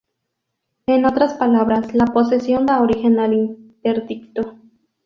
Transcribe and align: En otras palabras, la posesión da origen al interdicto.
En 0.87 1.05
otras 1.05 1.35
palabras, 1.35 1.93
la 1.93 2.05
posesión 2.07 2.65
da 2.65 2.81
origen 2.81 3.19
al 3.19 3.33
interdicto. 3.35 4.55